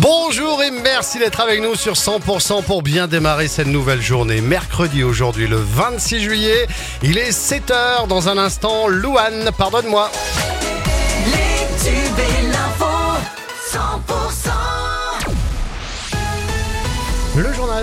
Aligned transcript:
Bonjour 0.00 0.62
et 0.62 0.70
merci 0.70 1.18
d'être 1.18 1.40
avec 1.40 1.60
nous 1.60 1.74
sur 1.74 1.94
100% 1.94 2.62
pour 2.64 2.82
bien 2.82 3.06
démarrer 3.06 3.46
cette 3.46 3.66
nouvelle 3.66 4.00
journée. 4.00 4.40
Mercredi 4.40 5.02
aujourd'hui, 5.02 5.46
le 5.46 5.56
26 5.56 6.20
juillet, 6.20 6.66
il 7.02 7.18
est 7.18 7.30
7h 7.30 8.06
dans 8.08 8.28
un 8.28 8.38
instant. 8.38 8.88
Louane, 8.88 9.50
pardonne-moi. 9.58 10.10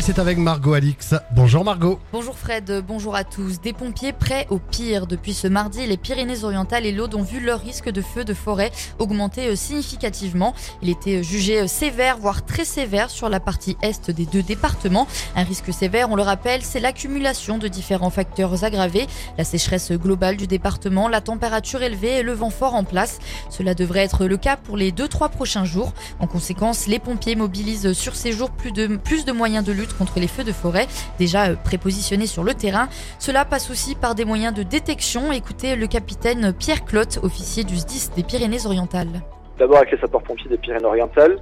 C'est 0.00 0.18
avec 0.18 0.38
Margot 0.38 0.72
Alix. 0.72 1.14
Bonjour 1.32 1.64
Margot. 1.64 1.98
Bonjour 2.12 2.38
Fred, 2.38 2.82
bonjour 2.86 3.14
à 3.14 3.22
tous. 3.22 3.60
Des 3.60 3.72
pompiers 3.72 4.12
prêts 4.12 4.46
au 4.50 4.58
pire. 4.58 5.06
Depuis 5.06 5.34
ce 5.34 5.46
mardi, 5.46 5.86
les 5.86 5.96
Pyrénées-Orientales 5.96 6.86
et 6.86 6.92
l'Aude 6.92 7.14
ont 7.14 7.22
vu 7.22 7.38
leur 7.38 7.60
risque 7.60 7.90
de 7.90 8.00
feu 8.00 8.24
de 8.24 8.34
forêt 8.34 8.72
augmenter 8.98 9.48
euh, 9.48 9.56
significativement. 9.56 10.54
Il 10.82 10.88
était 10.88 11.16
euh, 11.16 11.22
jugé 11.22 11.60
euh, 11.60 11.66
sévère, 11.66 12.18
voire 12.18 12.44
très 12.44 12.64
sévère 12.64 13.10
sur 13.10 13.28
la 13.28 13.40
partie 13.40 13.76
est 13.82 14.10
des 14.10 14.26
deux 14.26 14.42
départements. 14.42 15.06
Un 15.36 15.44
risque 15.44 15.72
sévère, 15.72 16.10
on 16.10 16.16
le 16.16 16.22
rappelle, 16.22 16.62
c'est 16.62 16.80
l'accumulation 16.80 17.58
de 17.58 17.68
différents 17.68 18.10
facteurs 18.10 18.64
aggravés. 18.64 19.06
La 19.38 19.44
sécheresse 19.44 19.92
globale 19.92 20.36
du 20.36 20.46
département, 20.46 21.08
la 21.08 21.20
température 21.20 21.82
élevée 21.82 22.18
et 22.18 22.22
le 22.22 22.32
vent 22.32 22.50
fort 22.50 22.74
en 22.74 22.84
place. 22.84 23.18
Cela 23.50 23.74
devrait 23.74 24.04
être 24.04 24.24
le 24.24 24.36
cas 24.38 24.56
pour 24.56 24.76
les 24.76 24.92
2-3 24.92 25.30
prochains 25.30 25.64
jours. 25.64 25.92
En 26.20 26.26
conséquence, 26.26 26.86
les 26.86 26.98
pompiers 26.98 27.36
mobilisent 27.36 27.92
sur 27.92 28.16
ces 28.16 28.32
jours 28.32 28.50
plus 28.50 28.72
de, 28.72 28.96
plus 28.96 29.24
de 29.24 29.32
moyens 29.32 29.64
de 29.64 29.74
lutte 29.74 29.83
contre 29.92 30.18
les 30.18 30.28
feux 30.28 30.44
de 30.44 30.52
forêt, 30.52 30.86
déjà 31.18 31.50
euh, 31.50 31.54
prépositionnés 31.56 32.26
sur 32.26 32.44
le 32.44 32.54
terrain. 32.54 32.88
Cela 33.18 33.44
passe 33.44 33.70
aussi 33.70 33.94
par 33.94 34.14
des 34.14 34.24
moyens 34.24 34.54
de 34.54 34.62
détection. 34.62 35.32
Écoutez 35.32 35.76
le 35.76 35.86
capitaine 35.86 36.52
Pierre 36.52 36.84
Clotte, 36.84 37.18
officier 37.22 37.64
du 37.64 37.76
SDIS 37.76 38.10
des 38.16 38.22
Pyrénées-Orientales. 38.22 39.22
D'abord 39.58 39.78
avec 39.78 39.92
les 39.92 39.98
sapeurs-pompiers 39.98 40.48
des 40.48 40.56
Pyrénées-Orientales 40.56 41.38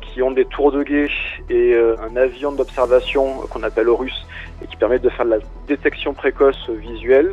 qui 0.00 0.22
ont 0.22 0.30
des 0.30 0.44
tours 0.44 0.72
de 0.72 0.82
guet 0.82 1.08
et 1.50 1.74
euh, 1.74 1.96
un 2.00 2.16
avion 2.16 2.52
d'observation 2.52 3.40
qu'on 3.50 3.62
appelle 3.62 3.88
Horus 3.88 4.26
et 4.62 4.66
qui 4.66 4.76
permet 4.76 4.98
de 4.98 5.08
faire 5.08 5.24
de 5.24 5.30
la 5.30 5.38
détection 5.66 6.14
précoce 6.14 6.70
visuelle. 6.70 7.32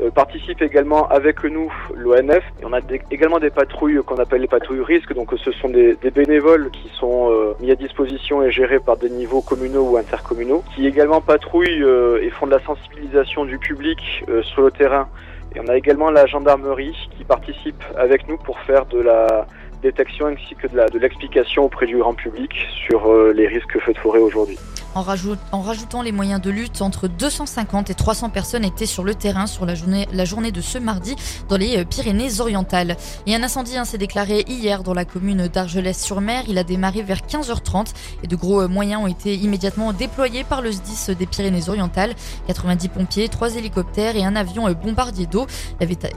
Euh, 0.00 0.10
participe 0.10 0.62
également 0.62 1.08
avec 1.08 1.42
nous 1.44 1.70
l'ONF 1.94 2.44
on 2.62 2.72
a 2.72 2.80
des- 2.80 3.02
également 3.10 3.38
des 3.40 3.50
patrouilles 3.50 4.00
qu'on 4.06 4.16
appelle 4.16 4.40
les 4.40 4.46
patrouilles 4.46 4.82
risques. 4.82 5.12
Donc 5.12 5.32
ce 5.44 5.50
sont 5.52 5.68
des, 5.68 5.94
des 5.96 6.10
bénévoles 6.10 6.70
qui 6.70 6.88
sont 7.00 7.30
euh, 7.30 7.54
mis 7.60 7.70
à 7.70 7.74
disposition 7.74 8.42
et 8.42 8.50
gérés 8.52 8.78
par 8.78 8.96
des 8.96 9.10
niveaux 9.10 9.42
communaux 9.42 9.82
ou 9.90 9.96
intercommunaux 9.96 10.62
qui 10.74 10.86
également 10.86 11.20
patrouillent 11.20 11.82
euh, 11.82 12.22
et 12.22 12.30
font 12.30 12.46
de 12.46 12.52
la 12.52 12.60
sensibilisation 12.60 13.44
du 13.44 13.58
public 13.58 14.24
euh, 14.28 14.42
sur 14.42 14.62
le 14.62 14.70
terrain. 14.70 15.08
Et 15.56 15.60
on 15.60 15.66
a 15.68 15.76
également 15.76 16.10
la 16.10 16.24
gendarmerie 16.26 16.96
qui 17.18 17.24
participe 17.24 17.82
avec 17.98 18.28
nous 18.28 18.36
pour 18.38 18.60
faire 18.60 18.86
de 18.86 19.00
la 19.00 19.46
détection 19.82 20.26
ainsi 20.26 20.54
que 20.54 20.68
de 20.68 20.98
l'explication 20.98 21.64
auprès 21.64 21.86
du 21.86 21.96
grand 21.98 22.14
public 22.14 22.52
sur 22.86 23.10
euh, 23.10 23.32
les 23.34 23.48
risques 23.48 23.78
feux 23.80 23.92
de 23.92 23.98
forêt 23.98 24.20
aujourd'hui. 24.20 24.58
En, 24.94 25.02
rajout- 25.02 25.36
en 25.52 25.62
rajoutant 25.62 26.02
les 26.02 26.10
moyens 26.10 26.40
de 26.40 26.50
lutte, 26.50 26.82
entre 26.82 27.06
250 27.06 27.90
et 27.90 27.94
300 27.94 28.30
personnes 28.30 28.64
étaient 28.64 28.86
sur 28.86 29.04
le 29.04 29.14
terrain 29.14 29.46
sur 29.46 29.64
la 29.64 29.74
journée, 29.76 30.06
de 30.52 30.60
ce 30.60 30.78
mardi 30.78 31.14
dans 31.48 31.56
les 31.56 31.78
euh, 31.78 31.84
Pyrénées-Orientales. 31.84 32.96
Et 33.26 33.34
un 33.36 33.42
incendie 33.42 33.76
hein, 33.76 33.84
s'est 33.84 33.98
déclaré 33.98 34.44
hier 34.48 34.82
dans 34.82 34.94
la 34.94 35.04
commune 35.04 35.46
d'Argelès-sur-Mer. 35.46 36.44
Il 36.48 36.58
a 36.58 36.64
démarré 36.64 37.02
vers 37.02 37.18
15h30 37.18 37.92
et 38.24 38.26
de 38.26 38.34
gros 38.34 38.62
euh, 38.62 38.68
moyens 38.68 39.02
ont 39.02 39.06
été 39.06 39.34
immédiatement 39.36 39.92
déployés 39.92 40.42
par 40.42 40.60
le 40.60 40.72
SDIS 40.72 41.14
des 41.14 41.26
Pyrénées-Orientales. 41.26 42.14
90 42.48 42.88
pompiers, 42.88 43.28
3 43.28 43.54
hélicoptères 43.56 44.16
et 44.16 44.24
un 44.24 44.34
avion 44.34 44.68
euh, 44.68 44.74
bombardier 44.74 45.26
d'eau. 45.26 45.46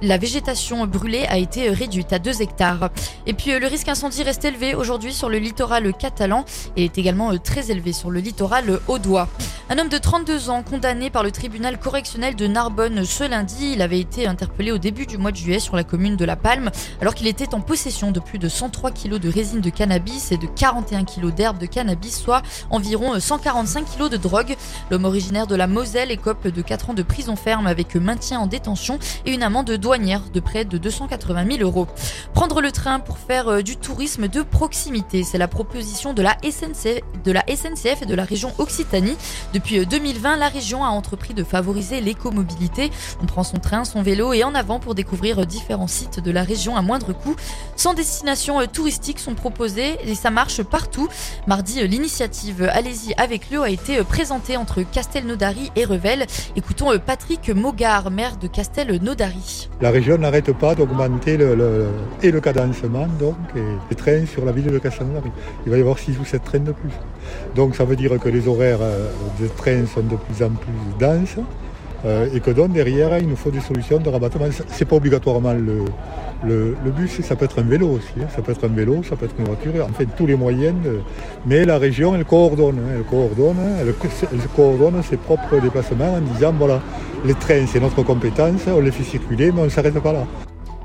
La, 0.02 0.18
végétation 0.18 0.88
brûlée 0.88 1.26
a 1.28 1.38
été 1.38 1.70
réduite 1.70 2.12
à 2.12 2.20
2 2.20 2.42
hectares. 2.42 2.90
Et 3.28 3.34
puis 3.34 3.60
le 3.60 3.68
risque 3.68 3.90
incendie 3.90 4.24
reste 4.24 4.46
élevé 4.46 4.74
aujourd'hui 4.74 5.14
sur 5.14 5.30
le 5.30 5.38
littoral 5.38 5.92
catalan 5.94 6.46
et 6.76 6.86
est 6.86 6.98
également 6.98 7.38
très 7.38 7.70
élevé 7.70 7.94
sur 7.94 8.10
le 8.10 8.20
littoral 8.20 8.63
audois. 8.88 9.28
Un 9.70 9.80
homme 9.80 9.90
de 9.90 9.98
32 9.98 10.50
ans 10.50 10.62
condamné 10.62 11.10
par 11.10 11.24
le 11.24 11.32
tribunal 11.32 11.80
correctionnel 11.80 12.36
de 12.36 12.48
Narbonne 12.48 13.06
ce 13.06 13.24
lundi, 13.24 13.72
il 13.74 13.82
avait 13.82 14.00
été 14.00 14.28
interpellé 14.28 14.72
au 14.72 14.78
début 14.78 15.06
du 15.06 15.18
mois 15.18 15.32
de 15.32 15.38
juillet 15.38 15.60
sur 15.60 15.76
la 15.76 15.84
commune 15.84 16.18
de 16.18 16.26
La 16.26 16.36
Palme 16.36 16.70
alors 17.02 17.16
qu'il 17.16 17.28
était 17.28 17.56
en 17.56 17.62
possession 17.62 18.12
de 18.12 18.20
plus 18.20 18.40
de 18.40 18.50
103 18.50 18.92
kg 18.92 19.16
de 19.16 19.30
résine 19.30 19.62
de 19.62 19.70
cannabis 19.70 20.32
et 20.32 20.38
de 20.38 20.48
41 20.48 21.06
kg 21.06 21.34
d'herbe 21.34 21.58
de 21.58 21.66
cannabis, 21.66 22.20
soit 22.20 22.44
environ 22.70 23.20
145 23.20 23.86
kg 23.98 24.10
de 24.10 24.18
drogue. 24.18 24.56
L'homme 24.92 25.06
originaire 25.06 25.48
de 25.48 25.56
la 25.56 25.66
Moselle 25.66 26.12
écope 26.12 26.48
de 26.48 26.62
4 26.62 26.92
ans 26.92 26.94
de 26.94 27.04
prison 27.04 27.36
ferme 27.36 27.66
avec 27.66 27.96
maintien 27.96 28.42
en 28.42 28.48
détention 28.48 29.00
et 29.26 29.32
une 29.32 29.44
amende 29.44 29.72
douanière 29.72 30.22
de 30.34 30.40
près 30.40 30.66
de 30.66 30.78
280 30.78 31.58
000 31.58 31.64
euros. 31.64 31.88
Prendre 32.34 32.62
le 32.62 32.72
train 32.72 33.00
pour 33.00 33.18
faire 33.18 33.48
euh, 33.48 33.62
du 33.62 33.78
tourisme 33.78 34.28
de 34.28 34.42
proximité, 34.42 35.24
c'est 35.24 35.38
la 35.38 35.48
proposition 35.48 36.14
de 36.14 36.22
la 36.22 36.38
SNCF, 36.44 37.02
de 37.24 37.32
la 37.32 37.44
SNCF 37.48 38.02
et 38.02 38.06
de 38.06 38.16
la 38.16 38.24
région 38.24 38.53
Occitanie. 38.58 39.16
Depuis 39.54 39.80
euh, 39.80 39.86
2020, 39.86 40.38
la 40.38 40.48
région 40.48 40.84
a 40.84 40.90
entrepris 40.90 41.34
de 41.34 41.44
favoriser 41.44 42.02
l'écomobilité. 42.02 42.92
On 43.22 43.26
prend 43.26 43.44
son 43.44 43.58
train, 43.58 43.86
son 43.86 44.02
vélo 44.02 44.34
et 44.34 44.44
en 44.44 44.56
avant 44.56 44.80
pour 44.80 44.96
découvrir 44.96 45.40
euh, 45.40 45.46
différents 45.46 45.88
sites 45.88 46.20
de 46.20 46.32
la 46.32 46.44
région 46.44 46.76
à 46.76 46.82
moindre 46.82 47.14
coût. 47.14 47.36
100 47.76 47.94
destinations 47.94 48.60
euh, 48.60 48.66
touristiques 48.66 49.20
sont 49.20 49.36
proposées 49.36 49.98
et 50.06 50.16
ça 50.16 50.32
marche 50.32 50.64
partout. 50.64 51.08
Mardi, 51.48 51.82
euh, 51.82 51.86
l'initiative 51.86 52.70
Allez-y 52.72 53.14
avec 53.18 53.50
lui 53.50 53.58
a 53.58 53.70
été 53.70 54.00
euh, 54.00 54.04
présentée 54.04 54.58
entre 54.58 54.82
Castelnaudary 54.82 55.72
et 55.76 55.86
Revel. 55.86 56.26
Écoutons 56.56 56.92
euh, 56.92 56.98
Patrick 56.98 57.50
Mogard, 57.50 58.12
maire 58.12 58.38
de 58.38 58.48
Castelnaudary. 58.48 59.70
La 59.82 59.92
région 59.92 60.18
n'arrête 60.18 60.52
pas 60.54 60.76
d'augmenter 60.76 61.38
le, 61.38 61.88
et 62.22 62.32
le 62.32 62.42
cadencement 62.42 63.08
donc, 63.20 63.36
et 63.92 63.96
trains 63.96 64.26
sur 64.26 64.46
la 64.46 64.52
ville 64.52 64.66
de 64.66 64.80
Castelnaudary. 64.80 65.32
Il 65.66 65.72
va 65.72 65.78
y 65.78 65.82
avoir 65.82 66.00
6 66.00 66.18
ou 66.20 66.26
7 66.26 66.44
trains 66.44 66.60
de 66.60 66.72
plus. 66.72 66.92
Donc 67.56 67.76
ça 67.76 67.86
veut 67.86 67.96
dire 67.96 68.18
que 68.20 68.30
les 68.30 68.43
horaires 68.48 68.80
euh, 68.82 69.10
des 69.40 69.48
trains 69.50 69.86
sont 69.86 70.02
de 70.02 70.16
plus 70.16 70.44
en 70.44 70.50
plus 70.50 70.74
denses 71.00 71.38
euh, 72.06 72.28
et 72.34 72.40
que 72.42 72.52
donc 72.52 72.72
derrière 72.74 73.18
il 73.18 73.28
nous 73.28 73.36
faut 73.36 73.50
des 73.52 73.62
solutions 73.62 73.98
de 74.00 74.10
rabattement. 74.10 74.46
C'est 74.68 74.86
pas 74.86 74.98
obligatoirement 74.98 75.54
le, 75.54 75.86
le, 76.46 76.92
bus, 76.92 77.22
ça 77.22 77.36
peut 77.38 77.46
être 77.46 77.60
un 77.60 77.64
vélo 77.64 77.88
aussi. 77.88 78.12
hein. 78.22 78.28
Ça 78.36 78.42
peut 78.42 78.52
être 78.52 78.66
un 78.66 78.76
vélo, 78.76 79.02
ça 79.04 79.16
peut 79.16 79.26
être 79.26 79.36
une 79.40 79.46
voiture, 79.46 79.86
en 79.90 79.94
fait 79.94 80.08
tous 80.18 80.26
les 80.26 80.36
moyens. 80.36 80.76
de- 80.84 81.00
Mais 81.46 81.64
la 81.66 81.78
région 81.78 82.14
elle 82.16 82.26
coordonne, 82.26 82.80
hein, 82.80 82.96
elle 82.98 83.04
coordonne, 83.04 83.56
hein, 83.60 83.78
elle, 83.82 83.94
elle 84.34 84.48
coordonne 84.56 85.02
ses 85.10 85.16
propres 85.18 85.60
déplacements 85.62 86.14
en 86.16 86.22
disant 86.34 86.54
voilà, 86.58 86.82
les 87.26 87.34
trains 87.36 87.66
c'est 87.68 87.80
notre 87.80 88.04
compétence, 88.04 88.62
on 88.68 88.82
les 88.82 88.92
fait 88.92 89.04
circuler 89.04 89.52
mais 89.54 89.62
on 89.62 89.66
ne 89.66 89.70
s'arrête 89.70 89.98
pas 90.00 90.12
là. 90.14 90.26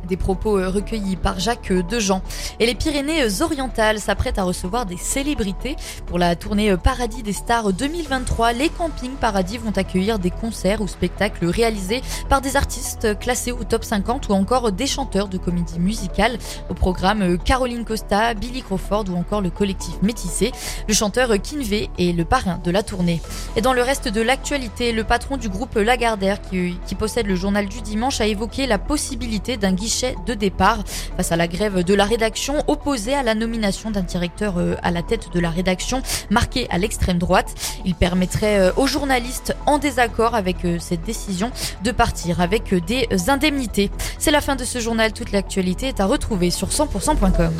Des 0.08 0.16
propos 0.16 0.58
euh, 0.58 0.68
recueillis 0.68 1.16
par 1.16 1.38
Jacques 1.38 1.70
euh, 1.70 1.82
Dejean. 1.82 2.22
Et 2.60 2.66
les 2.66 2.74
Pyrénées-Orientales 2.74 4.00
s'apprêtent 4.00 4.38
à 4.38 4.44
recevoir 4.44 4.86
des 4.86 4.96
célébrités. 4.96 5.76
Pour 6.06 6.18
la 6.18 6.34
tournée 6.36 6.70
euh, 6.70 6.76
Paradis 6.76 7.22
des 7.22 7.32
Stars 7.32 7.72
2023, 7.72 8.52
les 8.52 8.68
campings 8.68 9.16
Paradis 9.20 9.58
vont 9.58 9.72
accueillir 9.76 10.18
des 10.18 10.30
concerts 10.30 10.80
ou 10.80 10.88
spectacles 10.88 11.46
réalisés 11.46 12.02
par 12.28 12.40
des 12.40 12.56
artistes 12.56 13.18
classés 13.18 13.52
au 13.52 13.64
top 13.64 13.84
50 13.84 14.28
ou 14.28 14.32
encore 14.32 14.72
des 14.72 14.86
chanteurs 14.86 15.28
de 15.28 15.38
comédie 15.38 15.78
musicale. 15.78 16.38
Au 16.70 16.74
programme, 16.74 17.22
euh, 17.22 17.36
Caroline 17.36 17.84
Costa, 17.84 18.34
Billy 18.34 18.62
Crawford 18.62 19.04
ou 19.10 19.16
encore 19.16 19.40
le 19.40 19.50
collectif 19.50 19.94
Métissé. 20.02 20.52
Le 20.86 20.94
chanteur 20.94 21.30
euh, 21.30 21.36
Kinvey 21.36 21.88
est 21.98 22.16
le 22.16 22.24
parrain 22.24 22.60
de 22.62 22.70
la 22.70 22.82
tournée. 22.82 23.20
Et 23.56 23.60
dans 23.60 23.72
le 23.72 23.82
reste 23.82 24.08
de 24.08 24.20
l'actualité, 24.20 24.92
le 24.92 25.04
patron 25.04 25.36
du 25.36 25.48
groupe 25.48 25.74
Lagardère, 25.76 26.40
qui 26.40 26.94
possède 26.94 27.26
le 27.26 27.34
journal 27.34 27.68
du 27.68 27.80
dimanche, 27.80 28.20
a 28.20 28.26
évoqué 28.26 28.66
la 28.66 28.78
possibilité 28.78 29.56
d'un 29.56 29.72
guichet 29.72 29.97
de 30.26 30.34
départ 30.34 30.84
face 31.16 31.32
à 31.32 31.36
la 31.36 31.48
grève 31.48 31.82
de 31.82 31.94
la 31.94 32.04
rédaction 32.04 32.62
opposée 32.66 33.14
à 33.14 33.22
la 33.22 33.34
nomination 33.34 33.90
d'un 33.90 34.02
directeur 34.02 34.58
euh, 34.58 34.76
à 34.82 34.90
la 34.90 35.02
tête 35.02 35.32
de 35.32 35.40
la 35.40 35.50
rédaction 35.50 36.02
marqué 36.30 36.66
à 36.70 36.78
l'extrême 36.78 37.18
droite. 37.18 37.54
Il 37.84 37.94
permettrait 37.94 38.58
euh, 38.58 38.72
aux 38.76 38.86
journalistes 38.86 39.56
en 39.66 39.78
désaccord 39.78 40.34
avec 40.34 40.64
euh, 40.64 40.78
cette 40.78 41.02
décision 41.02 41.50
de 41.82 41.90
partir 41.90 42.40
avec 42.40 42.74
des 42.86 43.08
indemnités. 43.28 43.90
C'est 44.18 44.30
la 44.30 44.40
fin 44.40 44.56
de 44.56 44.64
ce 44.64 44.78
journal. 44.78 45.12
Toute 45.12 45.32
l'actualité 45.32 45.88
est 45.88 46.00
à 46.00 46.06
retrouver 46.06 46.50
sur 46.50 46.68
100%.com. 46.68 47.52